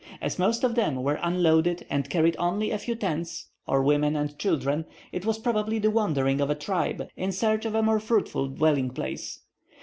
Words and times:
As 0.19 0.39
most 0.39 0.63
of 0.63 0.73
them 0.73 0.95
were 1.03 1.19
unloaded 1.21 1.85
and 1.87 2.09
carried 2.09 2.35
only 2.39 2.71
a 2.71 2.79
few 2.79 2.95
tents, 2.95 3.51
or 3.67 3.83
women 3.83 4.15
and 4.15 4.35
children, 4.39 4.85
it 5.11 5.27
was 5.27 5.37
probably 5.37 5.77
the 5.77 5.91
wandering 5.91 6.41
of 6.41 6.49
a 6.49 6.55
tribe 6.55 7.07
in 7.15 7.31
search 7.31 7.65
of 7.65 7.75
a 7.75 7.83
more 7.83 7.99
fruitful 7.99 8.47
dwelling 8.47 8.89
place. 8.89 9.41